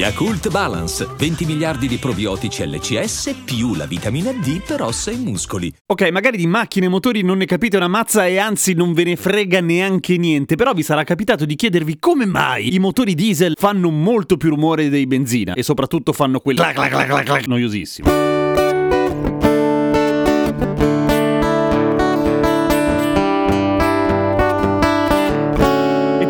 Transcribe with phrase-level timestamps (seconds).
[0.00, 5.70] Yakult Balance, 20 miliardi di probiotici LCS più la vitamina D per ossa e muscoli.
[5.88, 9.04] Ok, magari di macchine e motori non ne capite una mazza e anzi non ve
[9.04, 13.52] ne frega neanche niente, però vi sarà capitato di chiedervi come mai i motori diesel
[13.58, 18.30] fanno molto più rumore dei benzina e soprattutto fanno quel clac clac clac clac noiosissimo.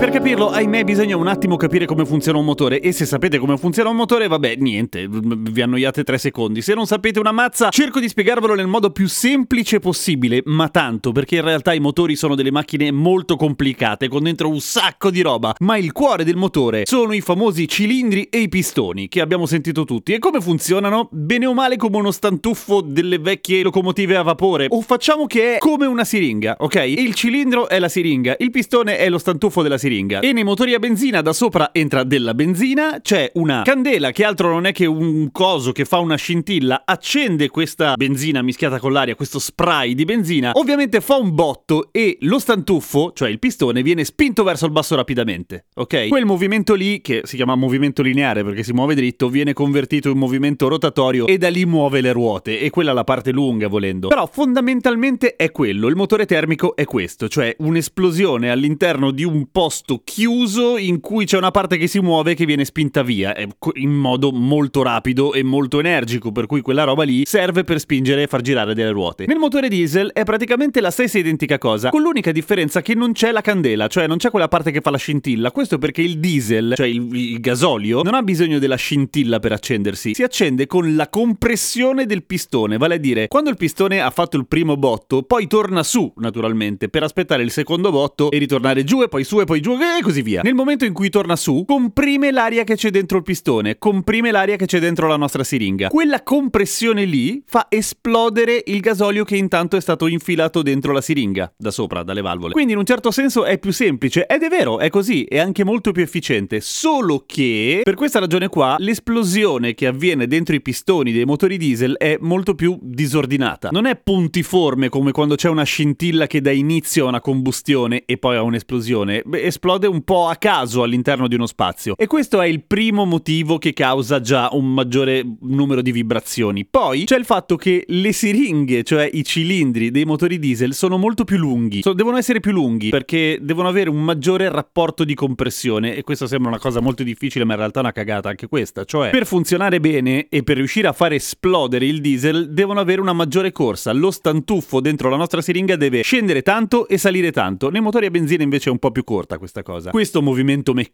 [0.00, 2.80] per capirlo, ahimè, bisogna un attimo capire come funziona un motore.
[2.80, 6.62] E se sapete come funziona un motore, vabbè, niente, vi annoiate tre secondi.
[6.62, 11.12] Se non sapete una mazza, cerco di spiegarvelo nel modo più semplice possibile, ma tanto,
[11.12, 15.20] perché in realtà i motori sono delle macchine molto complicate, con dentro un sacco di
[15.20, 15.54] roba.
[15.60, 19.84] Ma il cuore del motore sono i famosi cilindri e i pistoni, che abbiamo sentito
[19.84, 20.12] tutti.
[20.12, 21.08] E come funzionano?
[21.10, 24.66] Bene o male come uno stantuffo delle vecchie locomotive a vapore.
[24.68, 26.74] O facciamo che è come una siringa, ok?
[26.86, 30.20] Il cilindro è la siringa, il pistone è lo stantuffo della siringa.
[30.20, 34.50] E nei motori a benzina da sopra entra della benzina, c'è una candela che altro
[34.50, 39.14] non è che un coso che fa una scintilla, accende questa benzina mischiata con l'aria,
[39.14, 44.04] questo spray di benzina, ovviamente fa un botto e lo stantuffo, cioè il pistone, viene
[44.04, 46.08] spinto verso il basso rapidamente, ok?
[46.08, 50.18] Quel movimento lì, che si chiama movimento lineare perché si muove dritto, viene convertito in
[50.18, 54.08] movimento rotatorio e da lì muove le ruote, e quella è la parte lunga volendo.
[54.08, 60.02] Però fondamentalmente è quello, il motore termico è questo, cioè un'esplosione all'interno di un posto
[60.04, 63.32] chiuso in cui c'è una parte che si muove che viene spinta via
[63.74, 68.24] in modo molto rapido e molto energico, per cui quella roba lì serve per spingere
[68.24, 69.26] e far girare delle ruote.
[69.28, 73.30] Nel motore diesel è praticamente la stessa identica cosa, con l'unica differenza che non c'è
[73.30, 75.52] la candela, cioè non c'è quella parte che fa la scintilla.
[75.52, 80.14] Questo perché il diesel, cioè il, il gasolio, non ha bisogno della scintilla per accendersi,
[80.14, 84.36] si accende con la compressione del pistone, vale a dire quando il pistone ha fatto
[84.36, 89.00] il primo botto, poi torna su naturalmente per aspettare il secondo botto e ritornare giù
[89.02, 90.42] e poi su e poi giù e così via.
[90.42, 94.56] Nel momento in cui torna su, comprime l'aria che c'è dentro il pistone, comprime l'aria
[94.56, 95.88] che c'è dentro la nostra siringa.
[95.88, 101.52] Quella compressione lì fa esplodere il gasolio che intanto è stato infilato dentro la siringa,
[101.56, 102.52] da sopra, dalle valvole.
[102.52, 105.64] Quindi in un certo senso è più semplice, ed è vero, è così, è anche
[105.64, 111.12] molto più efficiente, solo che per questa ragione qua l'esplosione che avviene dentro i pistoni
[111.12, 113.68] dei motori diesel è molto più disordinata.
[113.70, 118.16] Non è puntiforme come quando c'è una scintilla che dà inizio a una combustione e
[118.18, 119.22] poi a un'esplosione.
[119.32, 121.94] Esplode un po' a caso all'interno di uno spazio.
[121.96, 126.64] E questo è il primo motivo che causa già un maggiore numero di vibrazioni.
[126.64, 131.24] Poi c'è il fatto che le siringhe, cioè i cilindri dei motori diesel, sono molto
[131.24, 131.82] più lunghi.
[131.82, 135.94] So, devono essere più lunghi perché devono avere un maggiore rapporto di compressione.
[135.94, 138.84] E questo sembra una cosa molto difficile, ma in realtà è una cagata anche questa.
[138.84, 143.12] Cioè, per funzionare bene e per riuscire a far esplodere il diesel, devono avere una
[143.12, 143.92] maggiore corsa.
[143.92, 147.70] Lo stantuffo dentro la nostra siringa deve scendere tanto e salire tanto.
[147.70, 149.90] Nei motori a benzina invece è un po' più corta questa questa cosa.
[149.90, 150.89] Questo movimento meccanico,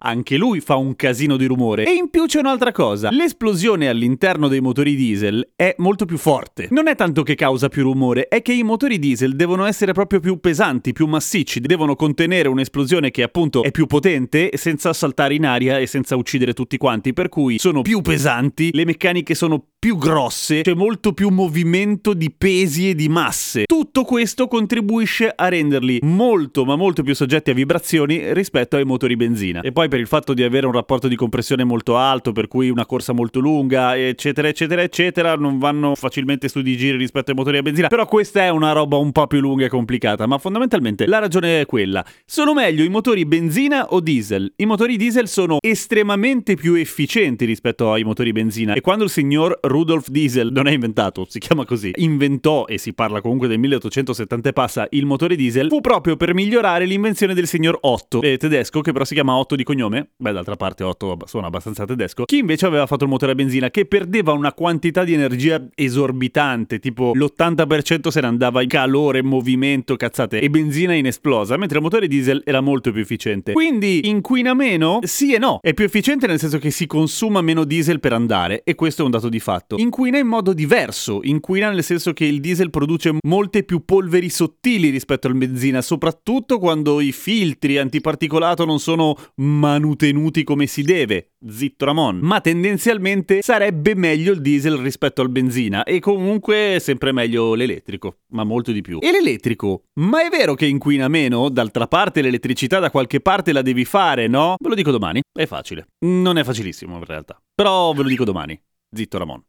[0.00, 1.84] anche lui fa un casino di rumore.
[1.84, 3.10] E in più c'è un'altra cosa.
[3.10, 6.68] L'esplosione all'interno dei motori diesel è molto più forte.
[6.70, 10.20] Non è tanto che causa più rumore, è che i motori diesel devono essere proprio
[10.20, 15.46] più pesanti, più massicci, devono contenere un'esplosione che appunto è più potente senza saltare in
[15.46, 19.98] aria e senza uccidere tutti quanti, per cui sono più pesanti, le meccaniche sono più
[19.98, 23.64] grosse, c'è molto più movimento di pesi e di masse.
[23.66, 29.16] Tutto questo contribuisce a renderli molto ma molto più soggetti a vibrazioni rispetto ai motori
[29.16, 29.60] benzina.
[29.60, 32.70] E poi per il fatto di avere un rapporto di compressione molto alto, per cui
[32.70, 37.36] una corsa molto lunga, eccetera, eccetera, eccetera, non vanno facilmente su di giri rispetto ai
[37.36, 37.88] motori a benzina.
[37.88, 41.60] Però questa è una roba un po' più lunga e complicata, ma fondamentalmente la ragione
[41.60, 42.04] è quella.
[42.24, 44.52] Sono meglio i motori benzina o diesel?
[44.56, 49.58] I motori diesel sono estremamente più efficienti rispetto ai motori benzina e quando il signor
[49.76, 54.48] Rudolf Diesel non è inventato, si chiama così, inventò e si parla comunque del 1870
[54.48, 58.80] e passa il motore diesel, fu proprio per migliorare l'invenzione del signor Otto, eh, tedesco,
[58.80, 60.12] che però si chiama Otto di cognome.
[60.16, 62.24] Beh, d'altra parte Otto suona abbastanza tedesco.
[62.24, 66.78] Chi invece aveva fatto il motore a benzina, che perdeva una quantità di energia esorbitante,
[66.78, 72.08] tipo l'80% se ne andava in calore, movimento, cazzate, e benzina inesplosa, mentre il motore
[72.08, 73.52] diesel era molto più efficiente.
[73.52, 75.00] Quindi inquina meno?
[75.02, 75.58] Sì e no.
[75.60, 79.04] È più efficiente nel senso che si consuma meno diesel per andare, e questo è
[79.04, 79.76] un dato di fatto fatto?
[79.78, 84.90] Inquina in modo diverso, inquina nel senso che il diesel produce molte più polveri sottili
[84.90, 91.30] rispetto al benzina, soprattutto quando i filtri antiparticolato non sono manutenuti come si deve.
[91.48, 92.18] Zitto Ramon.
[92.22, 98.42] Ma tendenzialmente sarebbe meglio il diesel rispetto al benzina e comunque sempre meglio l'elettrico, ma
[98.44, 98.98] molto di più.
[99.00, 99.84] E l'elettrico?
[100.00, 101.48] Ma è vero che inquina meno?
[101.48, 104.56] D'altra parte l'elettricità da qualche parte la devi fare, no?
[104.58, 105.86] Ve lo dico domani, è facile.
[106.04, 107.40] Non è facilissimo in realtà.
[107.54, 108.60] Però ve lo dico domani.
[108.94, 109.42] Zitto Ramon.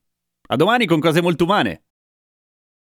[0.49, 1.86] A domani con cose molto umane.